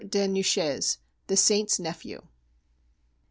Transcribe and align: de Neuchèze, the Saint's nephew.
de 0.03 0.27
Neuchèze, 0.27 0.97
the 1.27 1.37
Saint's 1.37 1.77
nephew. 1.77 2.23